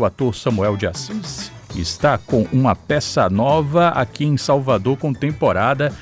O 0.00 0.04
ator 0.04 0.32
Samuel 0.32 0.76
de 0.76 0.86
Assis 0.86 1.50
está 1.74 2.16
com 2.16 2.46
uma 2.52 2.76
peça 2.76 3.28
nova 3.28 3.88
aqui 3.88 4.24
em 4.24 4.36
Salvador, 4.36 4.96
contemporada. 4.96 5.92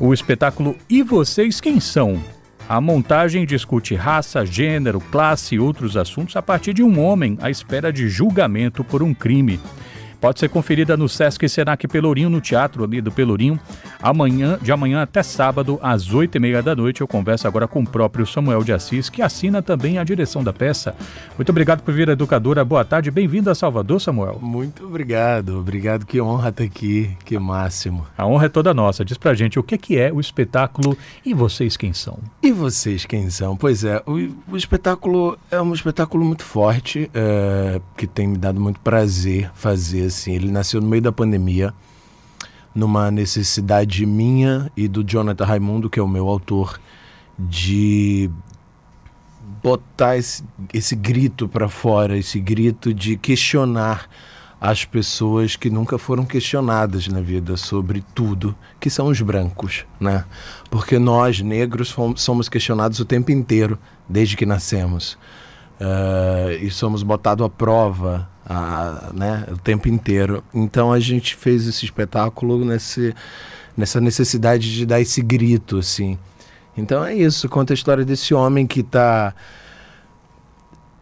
O 0.00 0.12
espetáculo 0.12 0.74
E 0.90 1.04
Vocês 1.04 1.60
Quem 1.60 1.78
São? 1.78 2.20
A 2.68 2.80
montagem 2.80 3.46
discute 3.46 3.94
raça, 3.94 4.44
gênero, 4.44 5.00
classe 5.00 5.54
e 5.54 5.60
outros 5.60 5.96
assuntos 5.96 6.34
a 6.34 6.42
partir 6.42 6.74
de 6.74 6.82
um 6.82 7.00
homem 7.00 7.38
à 7.40 7.48
espera 7.48 7.92
de 7.92 8.08
julgamento 8.08 8.82
por 8.82 9.04
um 9.04 9.14
crime. 9.14 9.60
Pode 10.20 10.40
ser 10.40 10.48
conferida 10.48 10.96
no 10.96 11.08
Sesc 11.08 11.48
Senac 11.48 11.86
Pelourinho, 11.86 12.28
no 12.28 12.40
Teatro 12.40 12.82
ali 12.82 13.00
do 13.00 13.12
Pelourinho, 13.12 13.58
amanhã, 14.02 14.58
de 14.60 14.72
amanhã 14.72 15.00
até 15.00 15.22
sábado, 15.22 15.78
às 15.80 16.12
oito 16.12 16.34
e 16.36 16.40
meia 16.40 16.60
da 16.60 16.74
noite. 16.74 17.00
Eu 17.02 17.06
converso 17.06 17.46
agora 17.46 17.68
com 17.68 17.82
o 17.82 17.88
próprio 17.88 18.26
Samuel 18.26 18.64
de 18.64 18.72
Assis, 18.72 19.08
que 19.08 19.22
assina 19.22 19.62
também 19.62 19.96
a 19.96 20.02
direção 20.02 20.42
da 20.42 20.52
peça. 20.52 20.96
Muito 21.36 21.50
obrigado 21.50 21.82
por 21.82 21.94
vir, 21.94 22.08
educadora. 22.08 22.64
Boa 22.64 22.84
tarde, 22.84 23.12
bem-vindo 23.12 23.48
a 23.48 23.54
Salvador, 23.54 24.00
Samuel. 24.00 24.40
Muito 24.42 24.84
obrigado, 24.86 25.56
obrigado. 25.60 26.04
Que 26.04 26.20
honra 26.20 26.48
estar 26.48 26.64
aqui, 26.64 27.16
que 27.24 27.38
máximo. 27.38 28.04
A 28.16 28.26
honra 28.26 28.46
é 28.46 28.48
toda 28.48 28.74
nossa. 28.74 29.04
Diz 29.04 29.16
pra 29.16 29.34
gente 29.34 29.56
o 29.56 29.62
que, 29.62 29.78
que 29.78 29.96
é 29.96 30.12
o 30.12 30.18
espetáculo 30.18 30.98
e 31.24 31.32
vocês 31.32 31.76
quem 31.76 31.92
são? 31.92 32.18
E 32.42 32.50
vocês 32.50 33.06
quem 33.06 33.30
são? 33.30 33.56
Pois 33.56 33.84
é, 33.84 34.02
o, 34.04 34.14
o 34.52 34.56
espetáculo 34.56 35.38
é 35.48 35.62
um 35.62 35.72
espetáculo 35.72 36.24
muito 36.24 36.42
forte, 36.42 37.08
é, 37.14 37.80
que 37.96 38.06
tem 38.08 38.26
me 38.26 38.36
dado 38.36 38.60
muito 38.60 38.80
prazer 38.80 39.48
fazer 39.54 40.07
assim. 40.08 40.32
Ele 40.32 40.50
nasceu 40.50 40.80
no 40.80 40.88
meio 40.88 41.02
da 41.02 41.12
pandemia, 41.12 41.72
numa 42.74 43.10
necessidade 43.10 44.04
minha 44.04 44.70
e 44.76 44.88
do 44.88 45.02
Jonathan 45.02 45.44
Raimundo, 45.44 45.88
que 45.88 45.98
é 45.98 46.02
o 46.02 46.08
meu 46.08 46.28
autor, 46.28 46.80
de 47.38 48.30
botar 49.62 50.16
esse, 50.16 50.44
esse 50.72 50.94
grito 50.94 51.48
para 51.48 51.68
fora, 51.68 52.16
esse 52.16 52.38
grito 52.40 52.92
de 52.92 53.16
questionar 53.16 54.08
as 54.60 54.84
pessoas 54.84 55.54
que 55.54 55.70
nunca 55.70 55.98
foram 55.98 56.24
questionadas 56.24 57.06
na 57.06 57.20
vida 57.20 57.56
sobre 57.56 58.04
tudo, 58.14 58.56
que 58.80 58.90
são 58.90 59.06
os 59.06 59.20
brancos, 59.20 59.84
né? 60.00 60.24
Porque 60.68 60.98
nós, 60.98 61.40
negros, 61.40 61.94
somos 62.16 62.48
questionados 62.48 62.98
o 62.98 63.04
tempo 63.04 63.30
inteiro, 63.30 63.78
desde 64.08 64.36
que 64.36 64.44
nascemos. 64.44 65.16
Uh, 65.80 66.58
e 66.60 66.70
somos 66.70 67.04
botados 67.04 67.46
à 67.46 67.48
prova 67.48 68.28
a, 68.48 69.10
né, 69.12 69.44
o 69.50 69.58
tempo 69.58 69.88
inteiro. 69.88 70.42
Então 70.54 70.92
a 70.92 70.98
gente 70.98 71.36
fez 71.36 71.66
esse 71.66 71.84
espetáculo 71.84 72.64
nesse, 72.64 73.14
nessa 73.76 74.00
necessidade 74.00 74.74
de 74.74 74.86
dar 74.86 75.00
esse 75.00 75.20
grito, 75.20 75.78
assim. 75.78 76.18
Então 76.76 77.04
é 77.04 77.14
isso, 77.14 77.48
conta 77.48 77.72
a 77.72 77.74
história 77.74 78.04
desse 78.04 78.32
homem 78.32 78.66
que 78.66 78.80
está 78.80 79.34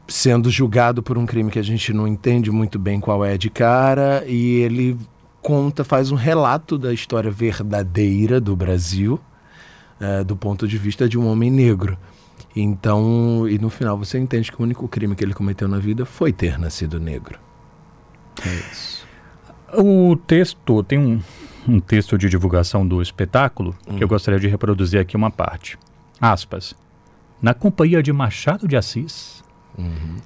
sendo 0.09 0.51
julgado 0.51 1.03
por 1.03 1.19
um 1.19 1.27
crime 1.27 1.51
que 1.51 1.59
a 1.59 1.65
gente 1.65 1.93
não 1.93 2.07
entende 2.07 2.51
muito 2.51 2.79
bem 2.79 3.01
qual 3.01 3.25
é 3.25 3.37
de 3.37 3.51
cara 3.51 4.25
e 4.27 4.61
ele 4.61 4.97
conta, 5.43 5.85
faz 5.85 6.11
um 6.11 6.15
relato 6.17 6.79
da 6.79 6.93
história 6.93 7.31
verdadeira 7.31 8.41
do 8.41 8.57
Brasil 8.57 9.21
é, 10.01 10.25
do 10.25 10.37
ponto 10.37 10.67
de 10.67 10.79
vista 10.79 11.09
de 11.09 11.19
um 11.19 11.27
homem 11.27 11.51
negro. 11.51 11.99
Então, 12.57 13.47
e 13.47 13.59
no 13.59 13.69
final 13.69 13.99
você 13.99 14.19
entende 14.19 14.51
que 14.51 14.59
o 14.59 14.65
único 14.65 14.89
crime 14.89 15.15
que 15.15 15.23
ele 15.23 15.35
cometeu 15.35 15.69
na 15.69 15.79
vida 15.79 16.07
foi 16.07 16.33
ter 16.33 16.59
nascido 16.59 16.99
negro. 16.99 17.39
É 18.43 18.55
isso. 18.55 19.07
O 19.75 20.17
texto 20.17 20.83
tem 20.83 20.99
um, 20.99 21.21
um 21.69 21.79
texto 21.81 22.17
de 22.17 22.31
divulgação 22.31 22.87
do 22.87 23.03
espetáculo 23.03 23.77
hum. 23.87 23.97
que 23.97 24.03
eu 24.03 24.07
hum. 24.07 24.09
gostaria 24.09 24.41
de 24.41 24.49
reproduzir 24.49 24.99
aqui 24.99 25.17
uma 25.17 25.31
parte. 25.31 25.79
Aspas. 26.19 26.75
Na 27.43 27.53
companhia 27.53 28.03
de 28.03 28.11
Machado 28.11 28.67
de 28.67 28.75
Assis, 28.75 29.45
uhum. 29.77 30.17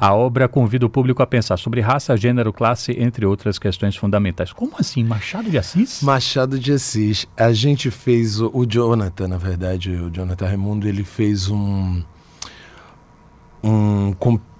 A 0.00 0.14
obra 0.14 0.48
convida 0.48 0.86
o 0.86 0.88
público 0.88 1.22
a 1.22 1.26
pensar 1.26 1.58
sobre 1.58 1.82
raça, 1.82 2.16
gênero, 2.16 2.54
classe, 2.54 2.92
entre 2.98 3.26
outras 3.26 3.58
questões 3.58 3.94
fundamentais. 3.94 4.50
Como 4.50 4.72
assim, 4.78 5.04
Machado 5.04 5.50
de 5.50 5.58
Assis? 5.58 6.02
Machado 6.02 6.58
de 6.58 6.72
Assis. 6.72 7.26
A 7.36 7.52
gente 7.52 7.90
fez, 7.90 8.40
o, 8.40 8.50
o 8.54 8.64
Jonathan, 8.64 9.28
na 9.28 9.36
verdade, 9.36 9.90
o 9.90 10.10
Jonathan 10.10 10.46
Raimundo, 10.46 10.88
ele 10.88 11.04
fez 11.04 11.50
um, 11.50 12.02
um, 13.62 14.16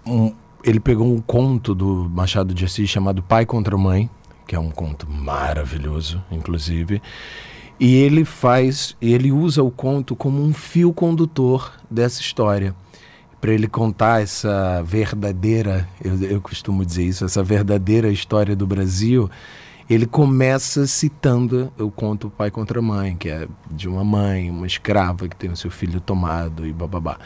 um 0.06 0.34
ele 0.62 0.78
pegou 0.78 1.10
um 1.10 1.22
conto 1.22 1.75
do 1.75 2.06
Machado 2.10 2.53
de 2.53 2.66
Assis 2.66 2.91
chamado 2.91 3.22
Pai 3.22 3.47
contra 3.47 3.78
Mãe, 3.78 4.10
que 4.47 4.54
é 4.54 4.59
um 4.59 4.70
conto 4.70 5.09
maravilhoso, 5.10 6.22
inclusive. 6.31 7.00
E 7.78 7.94
ele 7.94 8.26
faz, 8.26 8.94
ele 9.00 9.32
usa 9.32 9.62
o 9.62 9.70
conto 9.70 10.15
como 10.15 10.42
um 10.42 10.53
fio 10.53 10.92
condutor 10.92 11.72
dessa 11.91 12.20
história. 12.20 12.75
Para 13.41 13.53
ele 13.53 13.67
contar 13.67 14.23
essa 14.23 14.83
verdadeira, 14.83 15.89
eu, 16.05 16.21
eu 16.23 16.41
costumo 16.41 16.84
dizer 16.84 17.05
isso, 17.05 17.25
essa 17.25 17.43
verdadeira 17.43 18.11
história 18.11 18.55
do 18.55 18.67
Brasil, 18.67 19.31
ele 19.89 20.06
começa 20.06 20.87
citando 20.87 21.73
o 21.78 21.91
conto 21.91 22.31
Pai 22.31 22.51
contra 22.51 22.83
Mãe, 22.83 23.17
que 23.17 23.28
é 23.28 23.49
de 23.71 23.89
uma 23.89 24.05
mãe, 24.05 24.51
uma 24.51 24.67
escrava 24.67 25.27
que 25.27 25.34
tem 25.34 25.51
o 25.51 25.56
seu 25.56 25.71
filho 25.71 26.01
tomado 26.01 26.67
e 26.67 26.73
bababá. 26.73 27.19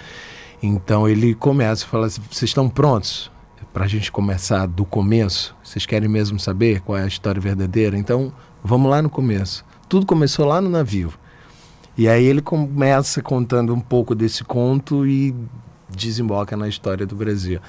Então 0.62 1.06
ele 1.06 1.34
começa 1.34 1.84
a 1.84 1.88
falar 1.88 2.06
assim: 2.06 2.22
vocês 2.30 2.50
estão 2.50 2.68
prontos 2.70 3.30
para 3.72 3.84
a 3.84 3.88
gente 3.88 4.10
começar 4.10 4.66
do 4.66 4.84
começo? 4.84 5.54
Vocês 5.62 5.84
querem 5.84 6.08
mesmo 6.08 6.38
saber 6.38 6.80
qual 6.80 6.96
é 6.96 7.02
a 7.02 7.06
história 7.06 7.40
verdadeira? 7.40 7.98
Então 7.98 8.32
vamos 8.62 8.90
lá 8.90 9.02
no 9.02 9.10
começo. 9.10 9.62
Tudo 9.88 10.06
começou 10.06 10.46
lá 10.46 10.60
no 10.60 10.70
navio. 10.70 11.12
E 11.98 12.08
aí 12.08 12.24
ele 12.24 12.40
começa 12.40 13.20
contando 13.20 13.74
um 13.74 13.80
pouco 13.80 14.14
desse 14.14 14.42
conto 14.42 15.06
e 15.06 15.34
desemboca 15.96 16.56
na 16.56 16.68
história 16.68 17.06
do 17.06 17.16
Brasil. 17.16 17.60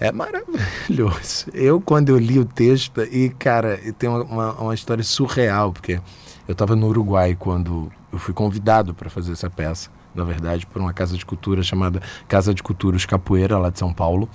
É 0.00 0.10
maravilhoso. 0.10 1.46
Eu, 1.52 1.80
quando 1.80 2.08
eu 2.08 2.18
li 2.18 2.38
o 2.38 2.44
texto, 2.44 3.02
e 3.02 3.30
cara, 3.30 3.78
tem 3.98 4.08
uma, 4.08 4.52
uma 4.54 4.74
história 4.74 5.04
surreal, 5.04 5.72
porque 5.72 6.00
eu 6.48 6.52
estava 6.52 6.74
no 6.74 6.88
Uruguai 6.88 7.36
quando 7.38 7.90
eu 8.12 8.18
fui 8.18 8.34
convidado 8.34 8.94
para 8.94 9.08
fazer 9.08 9.32
essa 9.32 9.48
peça 9.48 9.90
na 10.14 10.24
verdade, 10.24 10.66
por 10.66 10.80
uma 10.80 10.92
casa 10.92 11.16
de 11.16 11.24
cultura 11.24 11.62
chamada 11.62 12.00
Casa 12.28 12.54
de 12.54 12.62
Culturas 12.62 13.06
Capoeira, 13.06 13.58
lá 13.58 13.70
de 13.70 13.78
São 13.78 13.92
Paulo. 13.92 14.28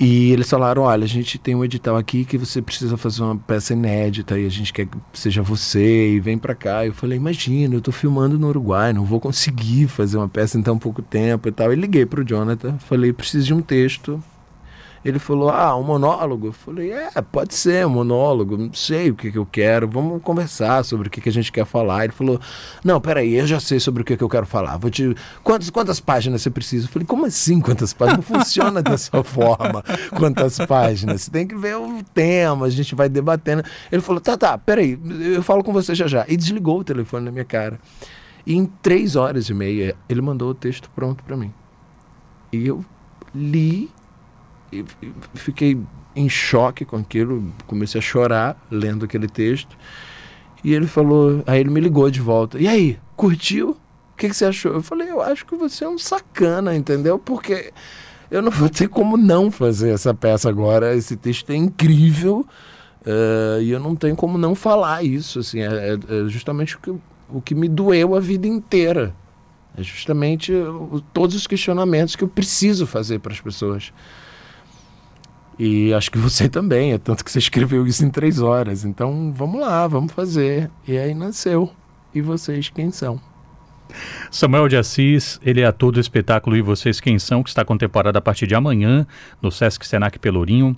E 0.00 0.32
eles 0.32 0.48
falaram: 0.48 0.82
olha, 0.82 1.04
a 1.04 1.06
gente 1.06 1.38
tem 1.38 1.54
um 1.54 1.62
edital 1.62 1.94
aqui 1.94 2.24
que 2.24 2.38
você 2.38 2.62
precisa 2.62 2.96
fazer 2.96 3.22
uma 3.22 3.36
peça 3.36 3.74
inédita 3.74 4.38
e 4.38 4.46
a 4.46 4.48
gente 4.48 4.72
quer 4.72 4.86
que 4.86 4.96
seja 5.12 5.42
você 5.42 6.14
e 6.14 6.20
vem 6.20 6.38
para 6.38 6.54
cá. 6.54 6.86
Eu 6.86 6.94
falei: 6.94 7.18
imagina, 7.18 7.74
eu 7.74 7.82
tô 7.82 7.92
filmando 7.92 8.38
no 8.38 8.48
Uruguai, 8.48 8.94
não 8.94 9.04
vou 9.04 9.20
conseguir 9.20 9.88
fazer 9.88 10.16
uma 10.16 10.28
peça 10.28 10.58
em 10.58 10.62
tão 10.62 10.78
pouco 10.78 11.02
tempo 11.02 11.48
e 11.48 11.52
tal. 11.52 11.70
E 11.70 11.76
liguei 11.76 12.06
pro 12.06 12.24
Jonathan, 12.24 12.78
falei: 12.78 13.12
preciso 13.12 13.46
de 13.46 13.52
um 13.52 13.60
texto 13.60 14.22
ele 15.04 15.18
falou: 15.18 15.48
Ah, 15.48 15.74
um 15.76 15.82
monólogo? 15.82 16.48
Eu 16.48 16.52
falei: 16.52 16.92
É, 16.92 17.10
pode 17.22 17.54
ser 17.54 17.86
um 17.86 17.90
monólogo, 17.90 18.56
não 18.56 18.72
sei 18.72 19.10
o 19.10 19.14
que, 19.14 19.32
que 19.32 19.38
eu 19.38 19.46
quero, 19.46 19.88
vamos 19.88 20.22
conversar 20.22 20.84
sobre 20.84 21.08
o 21.08 21.10
que, 21.10 21.20
que 21.20 21.28
a 21.28 21.32
gente 21.32 21.50
quer 21.50 21.64
falar. 21.64 22.04
Ele 22.04 22.12
falou: 22.12 22.38
Não, 22.84 23.00
peraí, 23.00 23.34
eu 23.34 23.46
já 23.46 23.58
sei 23.58 23.80
sobre 23.80 24.02
o 24.02 24.04
que, 24.04 24.16
que 24.16 24.22
eu 24.22 24.28
quero 24.28 24.44
falar. 24.44 24.76
Vou 24.76 24.90
te... 24.90 25.14
quantas, 25.42 25.70
quantas 25.70 26.00
páginas 26.00 26.42
você 26.42 26.50
precisa? 26.50 26.86
Eu 26.86 26.90
falei: 26.90 27.06
Como 27.06 27.24
assim 27.24 27.60
quantas 27.60 27.94
páginas? 27.94 28.28
Não 28.28 28.36
funciona 28.36 28.82
dessa 28.82 29.22
forma. 29.24 29.82
Quantas 30.16 30.58
páginas? 30.58 31.22
Você 31.22 31.30
tem 31.30 31.46
que 31.46 31.56
ver 31.56 31.76
o 31.76 32.02
tema, 32.12 32.66
a 32.66 32.70
gente 32.70 32.94
vai 32.94 33.08
debatendo. 33.08 33.64
Ele 33.90 34.02
falou: 34.02 34.20
Tá, 34.20 34.36
tá, 34.36 34.58
peraí, 34.58 34.98
eu 35.34 35.42
falo 35.42 35.64
com 35.64 35.72
você 35.72 35.94
já 35.94 36.06
já. 36.06 36.26
E 36.28 36.36
desligou 36.36 36.80
o 36.80 36.84
telefone 36.84 37.24
na 37.24 37.30
minha 37.30 37.44
cara. 37.44 37.80
E 38.46 38.54
em 38.54 38.66
três 38.66 39.16
horas 39.16 39.48
e 39.48 39.54
meia, 39.54 39.96
ele 40.08 40.20
mandou 40.20 40.50
o 40.50 40.54
texto 40.54 40.90
pronto 40.94 41.24
para 41.24 41.36
mim. 41.36 41.52
E 42.52 42.66
eu 42.66 42.84
li 43.34 43.90
e 44.72 44.84
fiquei 45.34 45.78
em 46.14 46.28
choque 46.28 46.84
com 46.84 46.96
aquilo, 46.96 47.52
comecei 47.66 47.98
a 47.98 48.02
chorar 48.02 48.60
lendo 48.70 49.04
aquele 49.04 49.28
texto. 49.28 49.76
E 50.62 50.74
ele 50.74 50.86
falou, 50.86 51.42
aí 51.46 51.60
ele 51.60 51.70
me 51.70 51.80
ligou 51.80 52.10
de 52.10 52.20
volta. 52.20 52.58
E 52.58 52.68
aí, 52.68 52.98
curtiu? 53.16 53.70
O 54.12 54.16
que, 54.16 54.28
que 54.28 54.34
você 54.34 54.44
achou? 54.44 54.72
Eu 54.74 54.82
falei, 54.82 55.10
eu 55.10 55.22
acho 55.22 55.46
que 55.46 55.56
você 55.56 55.84
é 55.84 55.88
um 55.88 55.98
sacana, 55.98 56.74
entendeu? 56.76 57.18
Porque 57.18 57.72
eu 58.30 58.42
não 58.42 58.50
vou 58.52 58.68
ter 58.68 58.88
como 58.88 59.16
não 59.16 59.50
fazer 59.50 59.90
essa 59.90 60.12
peça 60.12 60.48
agora. 60.48 60.94
Esse 60.94 61.16
texto 61.16 61.50
é 61.50 61.56
incrível 61.56 62.46
uh, 63.06 63.60
e 63.62 63.70
eu 63.70 63.80
não 63.80 63.96
tenho 63.96 64.14
como 64.14 64.36
não 64.36 64.54
falar 64.54 65.02
isso. 65.02 65.38
Assim, 65.38 65.60
é, 65.60 65.94
é 65.94 66.28
justamente 66.28 66.76
o 66.76 66.80
que, 66.80 66.90
o 67.30 67.40
que 67.40 67.54
me 67.54 67.68
doeu 67.68 68.14
a 68.14 68.20
vida 68.20 68.46
inteira. 68.46 69.14
É 69.76 69.82
justamente 69.82 70.52
o, 70.52 71.02
todos 71.12 71.34
os 71.34 71.46
questionamentos 71.46 72.16
que 72.16 72.24
eu 72.24 72.28
preciso 72.28 72.86
fazer 72.86 73.20
para 73.20 73.32
as 73.32 73.40
pessoas. 73.40 73.92
E 75.62 75.92
acho 75.92 76.10
que 76.10 76.16
você 76.16 76.48
também, 76.50 76.94
é 76.94 76.98
tanto 76.98 77.22
que 77.22 77.30
você 77.30 77.38
escreveu 77.38 77.86
isso 77.86 78.02
em 78.02 78.08
três 78.08 78.40
horas. 78.40 78.82
Então 78.82 79.30
vamos 79.36 79.60
lá, 79.60 79.86
vamos 79.86 80.10
fazer. 80.10 80.70
E 80.88 80.96
aí 80.96 81.14
nasceu. 81.14 81.70
E 82.14 82.22
vocês 82.22 82.70
quem 82.70 82.90
são? 82.90 83.20
Samuel 84.30 84.68
de 84.68 84.76
Assis, 84.76 85.38
ele 85.42 85.60
é 85.60 85.66
ator 85.66 85.92
do 85.92 86.00
espetáculo 86.00 86.56
E 86.56 86.62
Vocês 86.62 87.00
Quem 87.00 87.18
São, 87.18 87.42
que 87.42 87.48
está 87.48 87.64
com 87.64 87.76
temporada 87.76 88.18
a 88.18 88.22
partir 88.22 88.46
de 88.46 88.54
amanhã 88.54 89.04
no 89.42 89.50
Sesc 89.50 89.84
Senac 89.84 90.18
Pelourinho. 90.18 90.76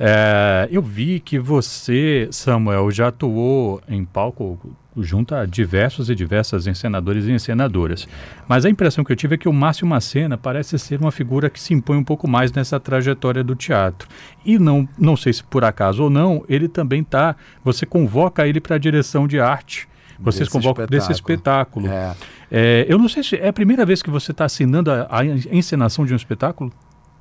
É, 0.00 0.66
eu 0.70 0.80
vi 0.80 1.20
que 1.20 1.38
você, 1.38 2.26
Samuel, 2.30 2.90
já 2.90 3.08
atuou 3.08 3.82
em 3.86 4.04
palco 4.04 4.58
junta 5.02 5.46
diversos 5.46 6.10
e 6.10 6.14
diversas 6.14 6.66
encenadores 6.66 7.26
e 7.26 7.32
encenadoras. 7.32 8.06
Mas 8.46 8.64
a 8.64 8.70
impressão 8.70 9.04
que 9.04 9.12
eu 9.12 9.16
tive 9.16 9.34
é 9.34 9.38
que 9.38 9.48
o 9.48 9.52
Márcio 9.52 9.86
Macena 9.86 10.36
parece 10.36 10.78
ser 10.78 11.00
uma 11.00 11.12
figura 11.12 11.50
que 11.50 11.60
se 11.60 11.74
impõe 11.74 11.96
um 11.96 12.04
pouco 12.04 12.28
mais 12.28 12.52
nessa 12.52 12.78
trajetória 12.78 13.42
do 13.42 13.54
teatro. 13.54 14.08
E 14.44 14.58
não, 14.58 14.88
não 14.98 15.16
sei 15.16 15.32
se 15.32 15.42
por 15.44 15.64
acaso 15.64 16.04
ou 16.04 16.10
não, 16.10 16.44
ele 16.48 16.68
também 16.68 17.02
está. 17.02 17.36
Você 17.64 17.84
convoca 17.86 18.46
ele 18.46 18.60
para 18.60 18.76
a 18.76 18.78
direção 18.78 19.26
de 19.26 19.40
arte. 19.40 19.88
Vocês 20.18 20.48
desse 20.48 20.50
convocam 20.50 20.84
espetáculo. 20.84 21.08
desse 21.08 21.12
espetáculo. 21.12 21.88
É. 21.88 22.16
É, 22.50 22.86
eu 22.88 22.98
não 22.98 23.08
sei 23.08 23.22
se 23.22 23.36
é 23.36 23.48
a 23.48 23.52
primeira 23.52 23.84
vez 23.84 24.02
que 24.02 24.10
você 24.10 24.32
está 24.32 24.44
assinando 24.44 24.90
a, 24.90 25.06
a 25.10 25.24
encenação 25.24 26.04
de 26.04 26.12
um 26.12 26.16
espetáculo? 26.16 26.72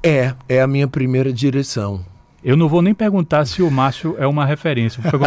É, 0.01 0.33
é 0.47 0.62
a 0.62 0.68
minha 0.68 0.88
primeira 0.88 1.31
direção. 1.31 2.03
Eu 2.47 2.55
não 2.55 2.69
vou 2.69 2.81
nem 2.81 2.94
perguntar 2.94 3.44
se 3.44 3.61
o 3.61 3.69
Márcio 3.69 4.15
é 4.17 4.25
uma 4.25 4.45
referência. 4.45 5.03
Vou 5.03 5.19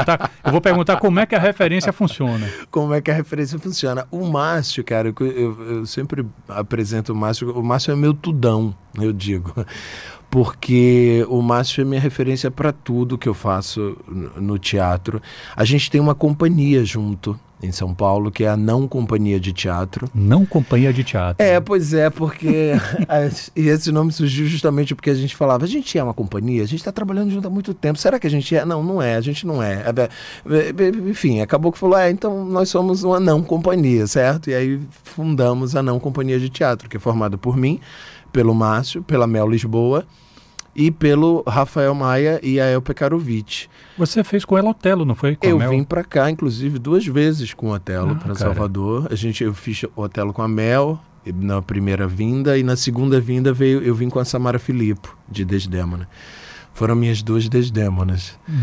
eu 0.42 0.50
vou 0.50 0.60
perguntar 0.62 0.96
como 0.96 1.20
é 1.20 1.26
que 1.26 1.34
a 1.34 1.38
referência 1.38 1.92
funciona. 1.92 2.48
Como 2.70 2.94
é 2.94 3.02
que 3.02 3.10
a 3.10 3.14
referência 3.14 3.58
funciona? 3.58 4.06
O 4.10 4.24
Márcio, 4.24 4.82
cara, 4.82 5.12
eu, 5.20 5.62
eu 5.68 5.84
sempre 5.84 6.24
apresento 6.48 7.12
o 7.12 7.14
Márcio. 7.14 7.50
O 7.54 7.62
Márcio 7.62 7.92
é 7.92 7.94
meu 7.94 8.14
tudão, 8.14 8.74
eu 8.98 9.12
digo 9.12 9.52
porque 10.30 11.26
o 11.28 11.42
Márcio 11.42 11.82
é 11.82 11.84
minha 11.84 12.00
referência 12.00 12.50
para 12.50 12.72
tudo 12.72 13.18
que 13.18 13.28
eu 13.28 13.34
faço 13.34 13.98
no 14.36 14.58
teatro. 14.58 15.20
A 15.54 15.64
gente 15.64 15.90
tem 15.90 16.00
uma 16.00 16.14
companhia 16.14 16.84
junto 16.84 17.38
em 17.62 17.70
São 17.70 17.94
Paulo, 17.94 18.30
que 18.30 18.44
é 18.44 18.48
a 18.48 18.56
Não 18.56 18.88
Companhia 18.88 19.38
de 19.38 19.52
Teatro. 19.52 20.08
Não 20.14 20.46
Companhia 20.46 20.92
de 20.92 21.04
Teatro. 21.04 21.44
É, 21.44 21.60
pois 21.60 21.92
é, 21.92 22.08
porque. 22.08 22.72
e 23.54 23.68
esse 23.68 23.92
nome 23.92 24.12
surgiu 24.12 24.46
justamente 24.46 24.94
porque 24.94 25.10
a 25.10 25.14
gente 25.14 25.36
falava: 25.36 25.64
a 25.64 25.68
gente 25.68 25.96
é 25.98 26.02
uma 26.02 26.14
companhia, 26.14 26.62
a 26.62 26.66
gente 26.66 26.80
está 26.80 26.92
trabalhando 26.92 27.30
junto 27.30 27.46
há 27.46 27.50
muito 27.50 27.74
tempo. 27.74 27.98
Será 27.98 28.18
que 28.18 28.26
a 28.26 28.30
gente 28.30 28.54
é? 28.54 28.64
Não, 28.64 28.82
não 28.82 29.02
é, 29.02 29.16
a 29.16 29.20
gente 29.20 29.46
não 29.46 29.62
é. 29.62 29.84
é, 29.84 30.02
é, 30.02 30.68
é 30.68 31.10
enfim, 31.10 31.40
acabou 31.40 31.70
que 31.70 31.78
falou: 31.78 31.98
é, 31.98 32.10
então 32.10 32.44
nós 32.44 32.68
somos 32.68 33.02
uma 33.02 33.20
não 33.20 33.42
companhia, 33.42 34.06
certo? 34.06 34.50
E 34.50 34.54
aí 34.54 34.80
fundamos 35.04 35.76
a 35.76 35.82
Não 35.82 36.00
Companhia 36.00 36.38
de 36.38 36.48
Teatro, 36.48 36.88
que 36.88 36.96
é 36.96 37.00
formada 37.00 37.36
por 37.36 37.56
mim, 37.56 37.80
pelo 38.32 38.54
Márcio, 38.54 39.02
pela 39.02 39.26
Mel 39.26 39.48
Lisboa 39.48 40.06
e 40.74 40.90
pelo 40.90 41.42
Rafael 41.46 41.94
Maia 41.94 42.40
e 42.42 42.60
a 42.60 42.66
El 42.66 42.82
Pekarovic. 42.82 43.68
Você 43.98 44.22
fez 44.22 44.44
com 44.44 44.56
ela 44.56 44.70
Otelo, 44.70 45.04
não 45.04 45.14
foi? 45.14 45.36
Com 45.36 45.46
eu 45.46 45.58
vim 45.68 45.84
para 45.84 46.04
cá, 46.04 46.30
inclusive, 46.30 46.78
duas 46.78 47.06
vezes 47.06 47.52
com 47.54 47.68
o 47.68 47.72
Otelo 47.72 48.12
ah, 48.12 48.14
para 48.14 48.34
Salvador. 48.34 49.08
A 49.10 49.14
gente, 49.14 49.42
eu 49.44 49.52
fiz 49.52 49.82
o 49.82 50.02
Otelo 50.02 50.32
com 50.32 50.42
a 50.42 50.48
Mel 50.48 50.98
na 51.34 51.60
primeira 51.60 52.06
vinda 52.06 52.56
e 52.56 52.62
na 52.62 52.76
segunda 52.76 53.20
vinda 53.20 53.52
veio, 53.52 53.82
eu 53.82 53.94
vim 53.94 54.08
com 54.08 54.18
a 54.18 54.24
Samara 54.24 54.58
Filippo, 54.58 55.16
de 55.28 55.44
Desdémona. 55.44 56.08
Foram 56.72 56.94
minhas 56.94 57.22
duas 57.22 57.48
Desdémonas. 57.48 58.38
Uhum. 58.48 58.54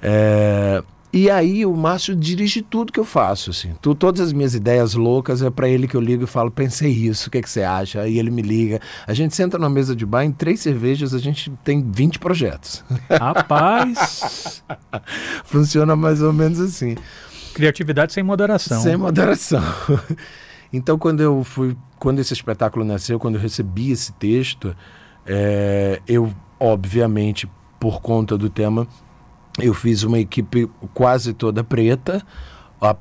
É, 0.00 0.82
e 1.16 1.30
aí 1.30 1.64
o 1.64 1.72
Márcio 1.76 2.16
dirige 2.16 2.60
tudo 2.60 2.92
que 2.92 2.98
eu 2.98 3.04
faço, 3.04 3.50
assim. 3.50 3.72
Tu, 3.80 3.94
todas 3.94 4.20
as 4.20 4.32
minhas 4.32 4.52
ideias 4.52 4.94
loucas 4.94 5.42
é 5.42 5.48
para 5.48 5.68
ele 5.68 5.86
que 5.86 5.96
eu 5.96 6.00
ligo 6.00 6.24
e 6.24 6.26
falo, 6.26 6.50
pensei 6.50 6.90
isso, 6.90 7.28
o 7.28 7.30
que, 7.30 7.38
é 7.38 7.40
que 7.40 7.48
você 7.48 7.62
acha? 7.62 8.00
Aí 8.00 8.18
ele 8.18 8.32
me 8.32 8.42
liga. 8.42 8.80
A 9.06 9.14
gente 9.14 9.32
senta 9.32 9.56
numa 9.56 9.70
mesa 9.70 9.94
de 9.94 10.04
bar, 10.04 10.24
em 10.24 10.32
três 10.32 10.58
cervejas 10.58 11.14
a 11.14 11.20
gente 11.20 11.52
tem 11.62 11.88
20 11.88 12.18
projetos. 12.18 12.84
Rapaz! 13.08 14.64
Funciona 15.46 15.94
mais 15.94 16.20
ou 16.20 16.32
menos 16.32 16.58
assim. 16.58 16.96
Criatividade 17.54 18.12
sem 18.12 18.24
moderação. 18.24 18.82
Sem 18.82 18.96
moderação. 18.96 19.62
então 20.72 20.98
quando 20.98 21.20
eu 21.20 21.44
fui, 21.44 21.76
quando 21.96 22.18
esse 22.18 22.32
espetáculo 22.32 22.84
nasceu, 22.84 23.20
quando 23.20 23.36
eu 23.36 23.40
recebi 23.40 23.92
esse 23.92 24.12
texto, 24.14 24.74
é, 25.24 26.02
eu 26.08 26.34
obviamente 26.58 27.48
por 27.78 28.00
conta 28.00 28.36
do 28.36 28.50
tema 28.50 28.88
eu 29.58 29.72
fiz 29.72 30.02
uma 30.02 30.18
equipe 30.18 30.68
quase 30.92 31.32
toda 31.32 31.62
preta, 31.62 32.24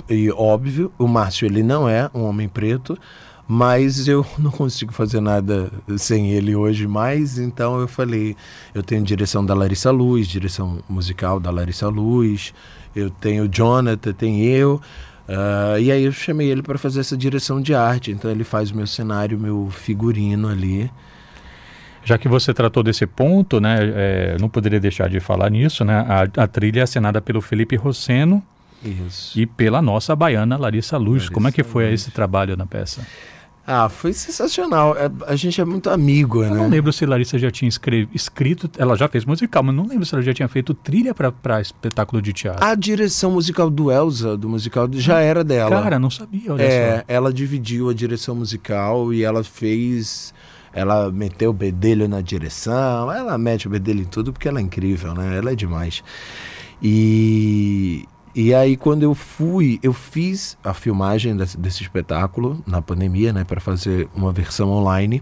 e 0.10 0.32
óbvio, 0.32 0.92
o 0.98 1.08
Márcio 1.08 1.46
ele 1.46 1.64
não 1.64 1.90
é 1.90 2.10
um 2.14 2.24
homem 2.24 2.48
preto, 2.48 2.98
mas 3.48 4.08
eu 4.08 4.26
não 4.38 4.52
consigo 4.52 4.94
fazer 4.94 5.20
nada 5.20 5.72
sem 5.98 6.32
ele 6.32 6.56
hoje 6.56 6.88
mais, 6.88 7.38
então 7.38 7.80
eu 7.80 7.88
falei, 7.88 8.36
eu 8.74 8.84
tenho 8.84 9.04
direção 9.04 9.46
da 9.46 9.54
Larissa 9.54 9.92
Luz, 9.92 10.28
direção 10.28 10.80
musical 10.88 11.40
da 11.40 11.52
Larissa 11.52 11.88
Luz, 11.88 12.54
eu 12.96 13.10
tenho 13.10 13.48
Jonathan, 13.48 14.14
tem 14.14 14.46
eu, 14.46 14.80
uh, 15.28 15.80
e 15.80 15.92
aí 15.92 16.04
eu 16.04 16.12
chamei 16.12 16.50
ele 16.50 16.62
para 16.62 16.78
fazer 16.78 17.00
essa 17.02 17.18
direção 17.18 17.62
de 17.62 17.74
arte, 17.74 18.12
então 18.12 18.30
ele 18.30 18.44
faz 18.44 18.72
o 18.72 18.78
meu 18.78 18.88
cenário, 18.88 19.40
meu 19.40 19.70
figurino 19.72 20.48
ali, 20.48 20.90
já 22.06 22.18
que 22.18 22.28
você 22.28 22.54
tratou 22.54 22.84
desse 22.84 23.06
ponto, 23.06 23.60
né, 23.60 23.78
é, 23.82 24.38
não 24.40 24.50
poderia 24.50 24.80
deixar 24.80 25.10
de 25.10 25.20
falar 25.20 25.50
nisso, 25.50 25.86
né? 25.86 26.06
A, 26.08 26.44
a 26.44 26.48
trilha 26.48 26.82
é 26.82 26.84
assinada 26.84 27.22
pelo 27.22 27.42
Felipe 27.42 27.76
Rosseno 27.76 28.44
Isso. 28.84 29.40
e 29.40 29.46
pela 29.46 29.82
nossa 29.82 30.16
baiana 30.16 30.58
Larissa 30.58 30.98
Luz. 30.98 31.24
Larissa 31.24 31.34
Como 31.34 31.48
é 31.48 31.52
que 31.52 31.64
foi 31.64 31.90
Luz. 31.90 32.02
esse 32.02 32.12
trabalho 32.12 32.58
na 32.58 32.66
peça? 32.66 33.06
Ah, 33.66 33.88
foi 33.88 34.12
sensacional. 34.12 34.94
É, 34.98 35.10
a 35.26 35.38
gente 35.38 35.62
é 35.62 35.64
muito 35.64 35.90
amigo, 35.90 36.44
eu 36.44 36.50
né? 36.50 36.58
não 36.58 36.68
lembro 36.68 36.92
se 36.92 37.06
Larissa 37.06 37.40
já 37.40 37.50
tinha 37.50 37.70
escrito, 38.14 38.70
ela 38.78 38.98
já 38.98 39.08
fez 39.08 39.24
musical, 39.24 39.64
mas 39.64 39.74
não 39.74 39.88
lembro 39.88 40.06
se 40.06 40.14
ela 40.14 40.22
já 40.22 40.34
tinha 40.34 40.50
feito 40.50 40.74
trilha 40.74 41.16
para 41.16 41.62
espetáculo 41.62 42.22
de 42.22 42.34
teatro. 42.34 42.64
A 42.64 42.76
direção 42.76 43.32
musical 43.32 43.70
do 43.70 43.90
Elsa, 43.90 44.36
do 44.36 44.50
musical, 44.50 44.90
já 44.92 45.22
era 45.22 45.46
dela. 45.46 45.82
Cara, 45.82 45.98
não 45.98 46.10
sabia, 46.10 46.52
olha 46.52 46.62
é, 46.62 46.98
só. 46.98 47.04
Ela 47.08 47.32
dividiu 47.32 47.90
a 47.90 47.94
direção 47.94 48.36
musical 48.36 49.14
e 49.14 49.24
ela 49.24 49.46
fez 49.46 50.34
ela 50.74 51.12
meteu 51.12 51.52
o 51.52 51.54
bedelho 51.54 52.08
na 52.08 52.20
direção, 52.20 53.12
ela 53.12 53.38
mete 53.38 53.68
o 53.68 53.70
bedelho 53.70 54.02
em 54.02 54.06
tudo 54.06 54.34
porque 54.34 54.48
ela 54.48 54.60
é 54.60 54.62
incrível, 54.62 55.14
né? 55.14 55.38
Ela 55.38 55.52
é 55.52 55.56
demais. 55.56 56.04
E, 56.82 58.08
e 58.36 58.54
aí 58.54 58.76
quando 58.76 59.04
eu 59.04 59.14
fui, 59.14 59.80
eu 59.84 59.94
fiz 59.94 60.58
a 60.64 60.74
filmagem 60.74 61.38
desse, 61.38 61.58
desse 61.58 61.84
espetáculo 61.84 62.62
na 62.66 62.82
pandemia, 62.82 63.32
né, 63.32 63.44
para 63.44 63.62
fazer 63.62 64.10
uma 64.16 64.34
versão 64.34 64.70
online. 64.72 65.22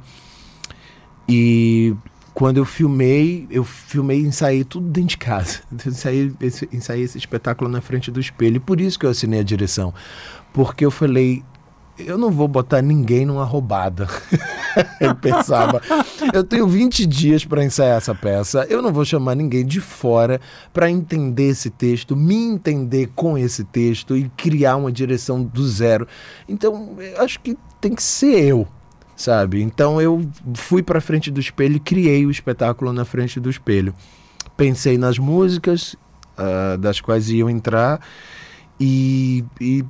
E 1.28 1.94
quando 2.34 2.58
eu 2.58 2.66
filmei, 2.66 3.46
eu 3.52 3.64
filmei 3.64 4.22
e 4.22 4.26
ensaiei 4.26 4.64
tudo 4.64 4.88
dentro 4.88 5.10
de 5.10 5.18
casa. 5.18 5.60
ensaiei 5.86 6.32
esse, 6.40 6.70
ensaiei 6.72 7.04
esse 7.04 7.18
espetáculo 7.18 7.70
na 7.70 7.82
frente 7.82 8.10
do 8.10 8.20
espelho. 8.20 8.62
Por 8.62 8.80
isso 8.80 8.98
que 8.98 9.06
eu 9.06 9.10
assinei 9.10 9.42
a 9.42 9.44
direção. 9.44 9.94
Porque 10.54 10.86
eu 10.86 10.92
falei, 10.92 11.44
eu 12.06 12.18
não 12.18 12.32
vou 12.32 12.48
botar 12.48 12.82
ninguém 12.82 13.26
numa 13.26 13.44
roubada. 13.44 14.08
Ele 15.00 15.14
pensava, 15.16 15.82
eu 16.34 16.44
tenho 16.44 16.68
20 16.68 17.06
dias 17.06 17.44
para 17.44 17.64
ensaiar 17.64 17.98
essa 17.98 18.16
peça, 18.16 18.66
eu 18.70 18.82
não 18.82 18.94
vou 18.94 19.04
chamar 19.04 19.36
ninguém 19.36 19.66
de 19.66 19.82
fora 19.82 20.40
para 20.72 20.90
entender 20.90 21.50
esse 21.50 21.70
texto, 21.70 22.16
me 22.16 22.36
entender 22.36 23.10
com 23.16 23.38
esse 23.38 23.64
texto 23.66 24.16
e 24.16 24.30
criar 24.30 24.78
uma 24.78 24.92
direção 24.92 25.44
do 25.44 25.68
zero. 25.68 26.08
Então, 26.48 26.96
acho 27.18 27.40
que 27.42 27.58
tem 27.82 27.94
que 27.94 28.04
ser 28.04 28.46
eu, 28.46 28.68
sabe? 29.16 29.62
Então 29.62 30.02
eu 30.02 30.30
fui 30.54 30.82
para 30.82 31.02
frente 31.02 31.30
do 31.30 31.40
espelho 31.40 31.76
e 31.76 31.80
criei 31.80 32.26
o 32.26 32.32
espetáculo 32.32 32.94
na 32.94 33.04
frente 33.04 33.40
do 33.40 33.50
espelho. 33.50 33.94
Pensei 34.56 34.98
nas 34.98 35.18
músicas 35.18 35.96
uh, 36.38 36.78
das 36.78 37.02
quais 37.02 37.30
iam 37.30 37.50
entrar 37.50 38.00
e, 38.80 39.44
e 39.60 39.86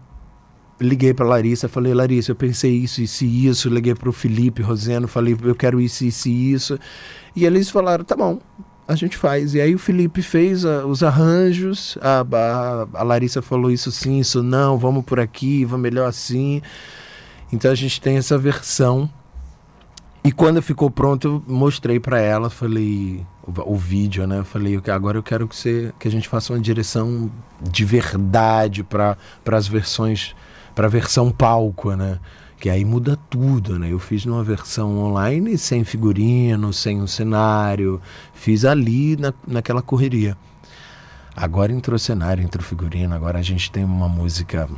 liguei 0.81 1.13
para 1.13 1.25
Larissa, 1.25 1.69
falei, 1.69 1.93
Larissa, 1.93 2.31
eu 2.31 2.35
pensei 2.35 2.71
isso, 2.71 3.01
isso 3.01 3.23
e 3.23 3.47
isso, 3.47 3.69
liguei 3.69 3.93
para 3.93 4.09
o 4.09 4.11
Felipe 4.11 4.61
Roseno, 4.61 5.07
falei, 5.07 5.37
eu 5.43 5.55
quero 5.55 5.79
isso, 5.79 6.03
isso 6.03 6.27
e 6.27 6.53
isso. 6.53 6.79
E 7.35 7.45
eles 7.45 7.69
falaram, 7.69 8.03
tá 8.03 8.15
bom, 8.15 8.39
a 8.87 8.95
gente 8.95 9.15
faz. 9.15 9.53
E 9.53 9.61
aí 9.61 9.73
o 9.75 9.79
Felipe 9.79 10.21
fez 10.21 10.65
a, 10.65 10.85
os 10.85 11.03
arranjos, 11.03 11.97
a, 12.01 12.21
a, 12.21 12.87
a, 12.99 13.03
Larissa 13.03 13.41
falou 13.41 13.71
isso 13.71 13.91
sim, 13.91 14.19
isso 14.19 14.41
não, 14.41 14.77
vamos 14.77 15.05
por 15.05 15.19
aqui, 15.19 15.63
vamos 15.63 15.83
melhor 15.83 16.07
assim. 16.07 16.61
Então 17.53 17.71
a 17.71 17.75
gente 17.75 18.01
tem 18.01 18.17
essa 18.17 18.37
versão. 18.37 19.09
E 20.23 20.31
quando 20.31 20.61
ficou 20.61 20.91
pronto, 20.91 21.27
eu 21.27 21.53
mostrei 21.53 21.99
para 21.99 22.19
ela, 22.19 22.49
falei 22.49 23.25
o, 23.43 23.73
o, 23.73 23.75
vídeo, 23.75 24.27
né? 24.27 24.39
Eu 24.39 24.45
falei, 24.45 24.79
agora 24.93 25.17
eu 25.17 25.23
quero 25.23 25.47
que 25.47 25.55
você 25.55 25.91
que 25.99 26.07
a 26.07 26.11
gente 26.11 26.29
faça 26.29 26.53
uma 26.53 26.59
direção 26.59 27.31
de 27.59 27.83
verdade 27.83 28.83
para 28.83 29.17
as 29.51 29.67
versões 29.67 30.35
para 30.75 30.87
a 30.87 30.89
versão 30.89 31.31
palco, 31.31 31.93
né? 31.93 32.19
Que 32.59 32.69
aí 32.69 32.85
muda 32.85 33.17
tudo, 33.29 33.79
né? 33.79 33.91
Eu 33.91 33.99
fiz 33.99 34.25
numa 34.25 34.43
versão 34.43 34.99
online 34.99 35.57
sem 35.57 35.83
figurino, 35.83 36.71
sem 36.71 37.01
um 37.01 37.07
cenário, 37.07 37.99
fiz 38.33 38.65
ali 38.65 39.15
na, 39.17 39.33
naquela 39.47 39.81
correria. 39.81 40.37
Agora 41.35 41.71
entrou 41.71 41.97
cenário, 41.97 42.43
entrou 42.43 42.63
figurino, 42.63 43.15
agora 43.15 43.39
a 43.39 43.41
gente 43.41 43.71
tem 43.71 43.83
uma 43.83 44.07
música, 44.07 44.69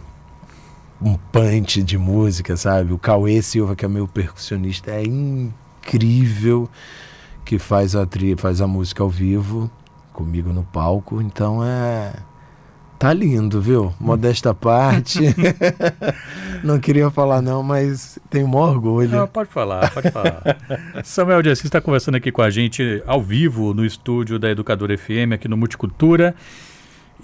um 1.01 1.15
punch 1.15 1.83
de 1.83 1.97
música, 1.97 2.55
sabe? 2.55 2.93
O 2.93 2.97
Cauê 2.97 3.41
Silva, 3.41 3.75
que 3.75 3.83
é 3.83 3.87
meu 3.87 4.07
percussionista, 4.07 4.91
é 4.91 5.03
incrível 5.03 6.69
que 7.43 7.59
faz 7.59 7.95
a, 7.95 8.05
tri, 8.05 8.35
faz 8.37 8.61
a 8.61 8.67
música 8.67 9.03
ao 9.03 9.09
vivo 9.09 9.69
comigo 10.13 10.53
no 10.53 10.63
palco, 10.63 11.21
então 11.21 11.63
é 11.63 12.13
Tá 13.03 13.11
lindo, 13.11 13.59
viu? 13.59 13.93
Modesta 13.99 14.53
parte. 14.55 15.19
não 16.63 16.79
queria 16.79 17.11
falar 17.11 17.41
não, 17.41 17.61
mas 17.61 18.17
tenho 18.29 18.47
maior 18.47 18.69
orgulho. 18.69 19.09
Não, 19.09 19.27
pode 19.27 19.49
falar, 19.49 19.91
pode 19.91 20.09
falar. 20.09 20.41
Samuel 21.03 21.41
de 21.41 21.49
Assis 21.49 21.65
está 21.65 21.81
conversando 21.81 22.15
aqui 22.15 22.31
com 22.31 22.41
a 22.41 22.49
gente 22.49 23.03
ao 23.05 23.21
vivo 23.21 23.73
no 23.73 23.85
estúdio 23.85 24.39
da 24.39 24.49
Educadora 24.49 24.97
FM, 24.97 25.33
aqui 25.33 25.49
no 25.49 25.57
Multicultura. 25.57 26.33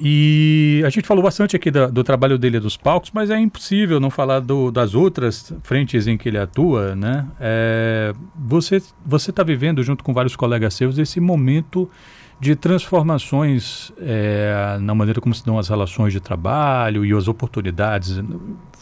E 0.02 0.84
a 0.86 0.90
gente 0.90 1.08
falou 1.08 1.24
bastante 1.24 1.56
aqui 1.56 1.72
do, 1.72 1.90
do 1.90 2.04
trabalho 2.04 2.38
dele 2.38 2.60
dos 2.60 2.76
palcos, 2.76 3.12
mas 3.14 3.30
é 3.30 3.40
impossível 3.40 4.02
não 4.02 4.10
falar 4.10 4.42
do, 4.42 4.72
das 4.72 4.94
outras 4.94 5.54
frentes 5.64 6.08
em 6.08 6.18
que 6.18 6.28
ele 6.28 6.38
atua, 6.38 6.94
né? 6.94 7.26
É, 7.40 8.14
você 8.36 8.82
você 9.06 9.30
está 9.30 9.44
vivendo 9.44 9.82
junto 9.82 10.04
com 10.04 10.14
vários 10.14 10.36
colegas 10.36 10.74
seus 10.74 10.98
esse 10.98 11.22
momento 11.22 11.90
de 12.40 12.56
transformações 12.56 13.92
é, 14.00 14.78
na 14.80 14.96
maneira 14.96 15.20
como 15.20 15.36
se 15.36 15.46
dão 15.46 15.60
as 15.60 15.68
relações 15.68 16.14
de 16.14 16.22
trabalho 16.22 17.06
e 17.06 17.12
as 17.12 17.28
oportunidades, 17.28 18.18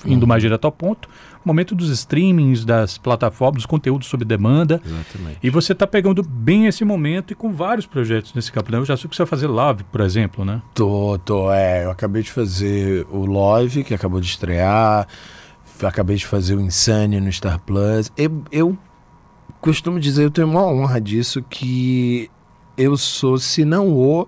indo 0.06 0.22
uhum. 0.22 0.28
mais 0.28 0.44
direto 0.44 0.66
ao 0.66 0.72
ponto, 0.72 1.10
momento 1.44 1.74
dos 1.74 1.90
streamings, 1.90 2.64
das 2.64 2.98
plataformas, 2.98 3.58
dos 3.58 3.66
conteúdos 3.66 4.08
sob 4.08 4.24
demanda. 4.24 4.80
Exatamente. 4.86 5.40
E 5.42 5.50
você 5.50 5.72
está 5.72 5.88
pegando 5.88 6.22
bem 6.22 6.68
esse 6.68 6.86
momento 6.86 7.32
e 7.32 7.36
com 7.36 7.52
vários 7.52 7.88
projetos 7.88 8.34
nesse 8.36 8.52
campo. 8.52 8.72
Né? 8.72 8.78
Eu 8.78 8.86
já 8.86 8.96
sei 8.96 9.10
que 9.10 9.16
você 9.16 9.24
vai 9.24 9.30
fazer 9.30 9.48
Love, 9.48 9.84
por 9.86 10.02
exemplo, 10.02 10.46
né? 10.46 10.62
Tô, 10.76 11.18
tô. 11.26 11.52
É, 11.52 11.86
eu 11.86 11.92
acabei 11.92 12.22
de 12.22 12.32
fazer 12.32 13.08
o 13.10 13.26
Love, 13.26 13.84
que 13.84 13.94
acabou 13.94 14.20
de 14.20 14.28
estrear. 14.28 15.08
Acabei 15.82 16.16
de 16.16 16.26
fazer 16.26 16.56
o 16.56 16.62
Insane 16.62 17.20
no 17.20 17.32
Star 17.32 17.60
Plus. 17.60 18.12
Eu, 18.18 18.44
eu 18.52 18.78
costumo 19.62 20.00
dizer, 20.00 20.24
eu 20.24 20.32
tenho 20.32 20.48
uma 20.48 20.66
honra 20.66 21.00
disso, 21.00 21.44
que 21.44 22.30
eu 22.78 22.96
sou, 22.96 23.38
se 23.40 23.66
não 23.66 23.90
o, 23.90 24.28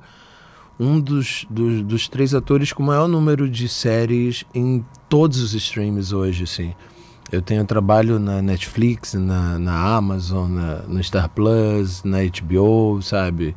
um 0.79 0.99
dos, 0.99 1.45
dos, 1.49 1.81
dos, 1.83 2.07
três 2.07 2.33
atores 2.33 2.73
com 2.73 2.81
maior 2.81 3.07
número 3.07 3.49
de 3.49 3.67
séries 3.67 4.43
em 4.55 4.83
todos 5.07 5.39
os 5.41 5.53
streams 5.53 6.13
hoje, 6.13 6.45
assim. 6.45 6.73
Eu 7.31 7.43
tenho 7.43 7.63
trabalho 7.63 8.17
na 8.17 8.41
Netflix, 8.41 9.13
na, 9.13 9.59
na 9.59 9.95
Amazon, 9.95 10.49
na, 10.49 10.75
no 10.87 11.03
Star 11.03 11.29
Plus, 11.29 12.03
na 12.03 12.17
HBO, 12.23 12.99
sabe? 13.03 13.55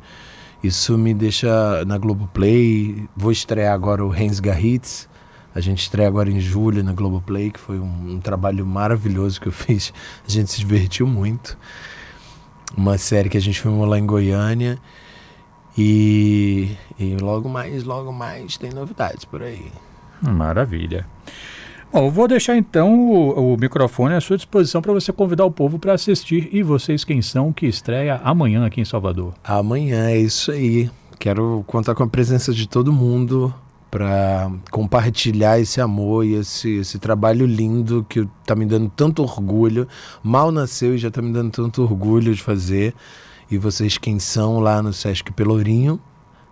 Isso 0.63 0.95
me 0.95 1.13
deixa 1.13 1.83
na 1.85 1.97
Globoplay. 1.97 3.09
Vou 3.17 3.31
estrear 3.31 3.73
agora 3.73 4.05
o 4.05 4.11
Hans 4.11 4.39
Garritz. 4.39 5.09
A 5.55 5.59
gente 5.59 5.81
estreia 5.81 6.07
agora 6.07 6.29
em 6.29 6.39
julho 6.39 6.83
na 6.83 6.93
Globoplay, 6.93 7.51
que 7.51 7.59
foi 7.59 7.79
um, 7.79 8.13
um 8.13 8.19
trabalho 8.19 8.65
maravilhoso 8.65 9.41
que 9.41 9.47
eu 9.47 9.51
fiz. 9.53 9.91
A 10.27 10.29
gente 10.29 10.51
se 10.51 10.59
divertiu 10.59 11.07
muito 11.07 11.57
uma 12.75 12.97
série 12.97 13.29
que 13.29 13.37
a 13.37 13.41
gente 13.41 13.59
filmou 13.61 13.85
lá 13.85 13.97
em 13.97 14.05
Goiânia. 14.05 14.77
E, 15.77 16.75
e 16.99 17.15
logo 17.17 17.49
mais, 17.49 17.83
logo 17.83 18.11
mais 18.11 18.57
tem 18.57 18.71
novidades 18.71 19.25
por 19.25 19.41
aí. 19.41 19.71
Maravilha. 20.21 21.05
Bom, 21.91 22.09
vou 22.09 22.27
deixar 22.27 22.57
então 22.57 23.11
o, 23.11 23.53
o 23.53 23.57
microfone 23.57 24.15
à 24.15 24.21
sua 24.21 24.35
disposição 24.35 24.81
para 24.81 24.93
você 24.93 25.11
convidar 25.13 25.45
o 25.45 25.51
povo 25.51 25.77
para 25.77 25.93
assistir 25.93 26.49
E 26.51 26.63
Vocês 26.63 27.03
Quem 27.03 27.21
São, 27.21 27.53
que 27.53 27.67
estreia 27.67 28.19
amanhã 28.23 28.65
aqui 28.65 28.81
em 28.81 28.85
Salvador. 28.85 29.33
Amanhã, 29.43 30.09
é 30.09 30.17
isso 30.17 30.51
aí. 30.51 30.89
Quero 31.19 31.63
contar 31.67 31.93
com 31.93 32.03
a 32.03 32.07
presença 32.07 32.51
de 32.51 32.67
todo 32.67 32.91
mundo 32.91 33.53
para 33.93 34.51
compartilhar 34.71 35.59
esse 35.59 35.79
amor 35.79 36.25
e 36.25 36.33
esse, 36.33 36.77
esse 36.77 36.97
trabalho 36.97 37.45
lindo 37.45 38.03
que 38.09 38.27
está 38.41 38.55
me 38.55 38.65
dando 38.65 38.89
tanto 38.89 39.21
orgulho. 39.21 39.87
Mal 40.23 40.51
nasceu 40.51 40.95
e 40.95 40.97
já 40.97 41.09
está 41.09 41.21
me 41.21 41.31
dando 41.31 41.51
tanto 41.51 41.83
orgulho 41.83 42.33
de 42.33 42.41
fazer. 42.41 42.95
E 43.51 43.57
vocês 43.59 43.95
quem 43.99 44.17
são 44.17 44.59
lá 44.59 44.81
no 44.81 44.91
Sesc 44.91 45.31
Pelourinho, 45.33 46.01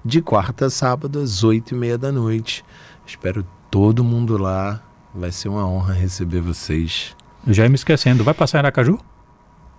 de 0.05 0.21
quarta 0.21 0.67
a 0.67 0.69
sábado, 0.69 1.17
às 1.17 1.43
oito 1.43 1.73
e 1.73 1.75
meia 1.75 1.97
da 1.97 2.11
noite. 2.11 2.63
Espero 3.07 3.43
todo 3.71 4.03
mundo 4.03 4.37
lá. 4.37 4.79
Vai 5.11 5.31
ser 5.31 5.49
uma 5.49 5.67
honra 5.67 5.95
receber 5.95 6.41
vocês. 6.41 7.15
Já 7.47 7.63
ia 7.63 7.69
me 7.69 7.75
esquecendo, 7.75 8.23
vai 8.23 8.35
passar 8.35 8.59
em 8.59 8.61
Aracaju? 8.61 8.99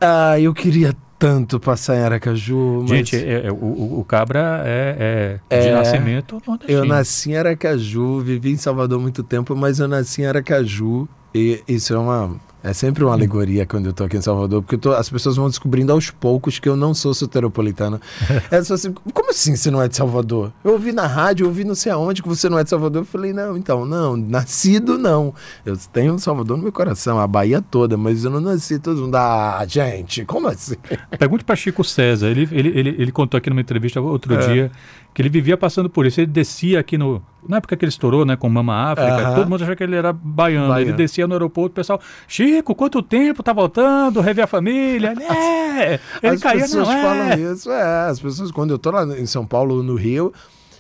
Ah, 0.01 0.41
eu 0.41 0.53
queria 0.53 0.97
tanto 1.23 1.61
passar 1.61 1.97
em 1.97 2.01
Aracaju. 2.01 2.81
Mas... 2.81 2.91
Gente, 2.91 3.17
é, 3.17 3.47
é, 3.47 3.53
o, 3.53 4.01
o, 4.01 4.05
Cabra 4.05 4.65
é, 4.67 5.39
é 5.49 5.61
de 5.61 5.69
é, 5.69 5.73
nascimento 5.73 6.43
Eu 6.67 6.85
nasci 6.85 7.31
em 7.31 7.37
Aracaju, 7.37 8.19
vivi 8.19 8.51
em 8.51 8.57
Salvador 8.57 8.99
muito 8.99 9.23
tempo, 9.23 9.55
mas 9.55 9.79
eu 9.79 9.87
nasci 9.87 10.23
em 10.23 10.27
Aracaju. 10.27 11.09
E 11.33 11.63
isso 11.69 11.95
é 11.95 11.99
uma 11.99 12.35
é 12.63 12.73
sempre 12.73 13.03
uma 13.03 13.13
alegoria 13.13 13.67
quando 13.67 13.87
eu 13.87 13.93
tô 13.93 14.05
aqui 14.05 14.17
em 14.17 14.21
Salvador, 14.21 14.63
porque 14.63 14.77
tô, 14.77 14.93
as 14.93 15.11
pessoas 15.11 15.37
vão 15.37 15.49
descobrindo 15.49 15.91
aos 15.93 16.11
poucos 16.11 16.59
que 16.59 16.69
eu 16.69 16.77
não 16.77 16.95
sou 16.95 17.13
soteropolitano. 17.13 18.01
é 18.51 18.57
assim, 18.57 18.93
como 19.13 19.31
assim 19.31 19.57
você 19.57 19.71
não 19.71 19.83
é 19.83 19.89
de 19.89 19.97
Salvador? 19.97 20.53
Eu 20.63 20.73
ouvi 20.73 20.93
na 20.93 21.07
rádio, 21.07 21.45
eu 21.45 21.49
ouvi 21.49 21.65
não 21.65 21.75
sei 21.75 21.91
aonde 21.91 22.23
que 22.23 22.29
você 22.29 22.49
não 22.49 22.59
é 22.59 22.65
de 22.65 22.71
Salvador. 22.71 23.03
Eu 23.03 23.07
falei, 23.07 23.33
não, 23.33 23.57
então, 23.57 23.85
não, 23.85 24.17
nascido 24.17 24.97
não. 24.97 25.35
Eu 25.67 25.77
tenho 25.93 26.17
Salvador 26.19 26.57
no 26.57 26.63
meu 26.63 26.73
coração, 26.73 27.19
a 27.19 27.27
Bahia 27.27 27.61
toda, 27.61 27.97
mas 27.97 28.25
eu 28.25 28.31
não 28.31 28.41
nasci 28.41 28.79
todo 28.79 29.01
mundo. 29.01 29.17
Ah, 29.17 29.65
gente, 29.67 30.25
como 30.25 30.47
assim? 30.47 30.77
Pergunte 31.19 31.45
para 31.45 31.57
Chico 31.57 31.83
César, 31.83 32.29
ele, 32.29 32.49
ele, 32.53 32.69
ele, 32.69 32.97
ele 32.99 33.13
contou 33.13 33.39
aqui 33.39 33.51
numa 33.51 33.61
entrevista 33.61 34.01
outro 34.01 34.35
é. 34.35 34.47
dia 34.47 34.71
que 35.15 35.21
ele 35.21 35.29
vivia 35.29 35.57
passando 35.57 35.91
por 35.91 36.07
isso. 36.07 36.21
Ele 36.21 36.27
descia 36.29 36.81
aqui 36.81 36.97
no. 36.97 37.23
Na 37.47 37.57
época 37.57 37.77
que 37.77 37.85
ele 37.85 37.91
estourou, 37.91 38.25
né, 38.25 38.37
com 38.37 38.49
Mama 38.49 38.93
África, 38.93 39.35
todo 39.35 39.49
mundo 39.49 39.57
achava 39.57 39.75
que 39.75 39.83
ele 39.83 39.97
era 39.97 40.13
baiano. 40.13 40.69
baiano. 40.69 40.91
Ele 40.91 40.97
descia 40.97 41.27
no 41.27 41.35
aeroporto, 41.35 41.73
o 41.73 41.75
pessoal, 41.75 42.01
Chico, 42.29 42.52
quanto 42.61 43.01
tempo, 43.03 43.43
tá 43.43 43.53
voltando, 43.53 44.21
rever 44.21 44.45
a 44.45 44.49
família. 44.49 45.15
É, 45.73 45.99
ele 46.23 46.35
as 46.35 46.43
caía, 46.43 46.61
pessoas 46.61 46.87
não, 46.87 46.95
é. 46.95 47.03
falam 47.03 47.53
isso, 47.53 47.71
é. 47.71 48.07
As 48.07 48.21
pessoas, 48.21 48.51
quando 48.51 48.73
eu 48.73 48.79
tô 48.79 48.91
lá 48.91 49.05
em 49.19 49.25
São 49.25 49.47
Paulo 49.47 49.83
no 49.83 49.95
Rio, 49.95 50.31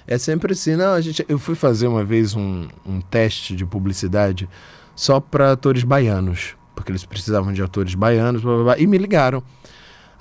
é 0.06 0.18
sempre 0.18 0.52
assim, 0.52 0.76
não, 0.76 0.92
a 0.92 1.00
gente. 1.00 1.24
Eu 1.28 1.38
fui 1.38 1.54
fazer 1.54 1.86
uma 1.86 2.04
vez 2.04 2.36
um, 2.36 2.68
um 2.84 3.00
teste 3.00 3.56
de 3.56 3.64
publicidade 3.64 4.46
só 4.94 5.18
para 5.18 5.52
atores 5.52 5.82
baianos, 5.82 6.56
porque 6.74 6.92
eles 6.92 7.06
precisavam 7.06 7.54
de 7.54 7.62
atores 7.62 7.94
baianos, 7.94 8.42
blá, 8.42 8.54
blá, 8.54 8.64
blá, 8.64 8.78
e 8.78 8.86
me 8.86 8.98
ligaram. 8.98 9.42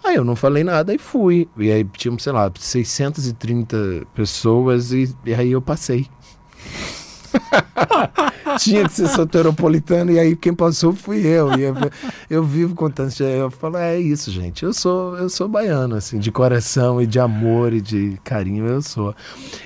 Aí 0.03 0.15
eu 0.15 0.23
não 0.23 0.35
falei 0.35 0.63
nada 0.63 0.93
e 0.93 0.97
fui. 0.97 1.47
E 1.57 1.71
aí 1.71 1.83
tínhamos, 1.83 2.23
sei 2.23 2.31
lá, 2.31 2.51
630 2.57 4.07
pessoas 4.15 4.91
e, 4.91 5.13
e 5.25 5.33
aí 5.33 5.51
eu 5.51 5.61
passei. 5.61 6.07
Tinha 8.57 8.87
que 8.87 8.93
ser 8.93 9.07
soteropolitano 9.07 10.11
e 10.11 10.19
aí 10.19 10.35
quem 10.35 10.53
passou 10.53 10.93
fui 10.93 11.25
eu. 11.25 11.57
E 11.57 11.63
eu, 11.63 11.75
eu 12.29 12.43
vivo 12.43 12.75
contando, 12.75 13.11
eu 13.21 13.51
falo, 13.51 13.77
é 13.77 13.99
isso, 13.99 14.31
gente. 14.31 14.63
Eu 14.63 14.73
sou, 14.73 15.17
eu 15.17 15.29
sou 15.29 15.47
baiano, 15.47 15.95
assim, 15.95 16.19
de 16.19 16.31
coração 16.31 17.01
e 17.01 17.07
de 17.07 17.19
amor 17.19 17.73
e 17.73 17.81
de 17.81 18.19
carinho, 18.23 18.65
eu 18.65 18.81
sou. 18.81 19.15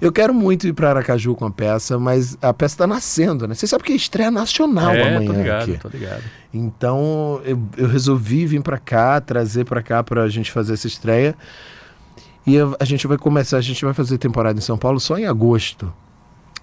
Eu 0.01 0.12
quero 0.12 0.34
muito 0.34 0.68
ir 0.68 0.74
para 0.74 0.89
Aracaju 0.89 1.36
com 1.36 1.46
a 1.46 1.51
peça, 1.51 1.98
mas 2.00 2.38
a 2.42 2.54
peça 2.54 2.75
está 2.75 2.88
nascendo, 2.88 3.48
né? 3.48 3.56
Você 3.56 3.68
sabe 3.68 3.84
que 3.84 3.94
é 3.94 3.96
estreia 3.96 4.32
nacional 4.32 4.92
é, 4.92 5.01
amanhã. 5.01 5.32
Tô 5.32 5.38
ligado, 5.38 5.63
aqui. 5.63 5.77
tô 5.77 5.89
ligado. 5.89 6.24
Então 6.54 7.42
eu, 7.44 7.62
eu 7.77 7.88
resolvi 7.88 8.46
vir 8.46 8.62
para 8.62 8.77
cá, 8.77 9.20
trazer 9.20 9.65
para 9.65 9.84
cá 9.84 10.04
para 10.04 10.24
a 10.24 10.30
gente 10.30 10.51
fazer 10.51 10.74
essa 10.74 10.88
estreia. 10.88 11.36
E 12.48 12.58
a 12.80 12.86
gente 12.86 13.08
vai 13.08 13.18
começar, 13.18 13.58
a 13.58 13.62
gente 13.62 13.84
vai 13.84 13.94
fazer 13.94 14.20
temporada 14.20 14.58
em 14.58 14.62
São 14.62 14.77
Paulo 14.77 15.00
só 15.00 15.18
em 15.18 15.25
agosto. 15.25 15.92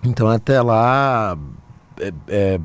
Então 0.04 0.28
até 0.28 0.62
lá, 0.62 1.36
é, 1.98 2.12
é, 2.28 2.60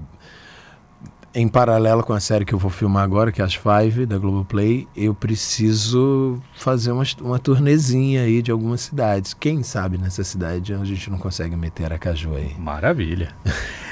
em 1.33 1.47
paralelo 1.47 2.03
com 2.03 2.13
a 2.13 2.19
série 2.19 2.43
que 2.43 2.53
eu 2.53 2.57
vou 2.57 2.71
filmar 2.71 3.03
agora, 3.03 3.31
que 3.31 3.41
é 3.41 3.45
as 3.45 3.53
Five 3.53 4.05
da 4.05 4.17
Globoplay, 4.17 4.87
eu 4.95 5.13
preciso 5.13 6.41
fazer 6.55 6.91
uma, 6.91 7.03
uma 7.21 7.37
turnezinha 7.37 8.23
aí 8.23 8.41
de 8.41 8.51
algumas 8.51 8.81
cidades. 8.81 9.33
Quem 9.33 9.61
sabe 9.61 9.97
nessa 9.97 10.23
cidade 10.23 10.73
a 10.73 10.83
gente 10.83 11.09
não 11.11 11.17
consegue 11.17 11.55
meter 11.55 11.93
a 11.93 11.97
Caju 11.97 12.35
aí. 12.35 12.55
Maravilha. 12.57 13.29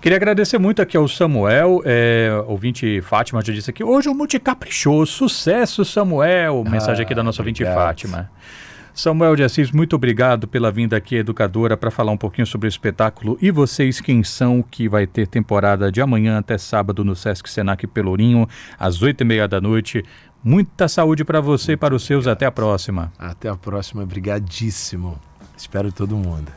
Queria 0.00 0.16
agradecer 0.16 0.58
muito 0.58 0.82
aqui 0.82 0.98
ao 0.98 1.08
Samuel, 1.08 1.80
é, 1.82 2.30
ouvinte 2.46 3.00
Fátima 3.00 3.42
já 3.42 3.54
disse 3.54 3.70
aqui, 3.70 3.82
hoje 3.82 4.06
o 4.10 4.14
Multi 4.14 4.38
caprichou, 4.38 5.06
sucesso 5.06 5.82
Samuel, 5.82 6.62
mensagem 6.62 7.02
aqui 7.02 7.14
da 7.14 7.22
nossa 7.22 7.40
ouvinte 7.40 7.64
Fátima. 7.64 8.30
Samuel 8.94 9.34
de 9.34 9.42
Assis, 9.42 9.72
muito 9.72 9.96
obrigado 9.96 10.46
pela 10.46 10.70
vinda 10.70 10.96
aqui, 10.96 11.16
educadora, 11.16 11.76
para 11.76 11.90
falar 11.90 12.12
um 12.12 12.16
pouquinho 12.16 12.46
sobre 12.46 12.68
o 12.68 12.70
espetáculo 12.70 13.36
E 13.42 13.50
Vocês 13.50 14.00
Quem 14.00 14.22
São, 14.22 14.62
que 14.62 14.88
vai 14.88 15.04
ter 15.04 15.26
temporada 15.26 15.90
de 15.90 16.00
amanhã 16.00 16.38
até 16.38 16.56
sábado 16.56 17.04
no 17.04 17.16
Sesc 17.16 17.50
Senac 17.50 17.84
Pelourinho, 17.88 18.48
às 18.78 19.02
oito 19.02 19.22
e 19.22 19.24
meia 19.24 19.48
da 19.48 19.60
noite. 19.60 20.04
Muita 20.44 20.86
saúde 20.86 21.24
para 21.24 21.40
você 21.40 21.72
e 21.72 21.76
para 21.76 21.92
os 21.92 22.04
seus. 22.04 22.28
Até 22.28 22.46
a 22.46 22.52
próxima. 22.52 23.12
Até 23.18 23.48
a 23.48 23.56
próxima. 23.56 24.04
Obrigadíssimo. 24.04 25.18
Espero 25.56 25.90
todo 25.90 26.16
mundo. 26.16 26.52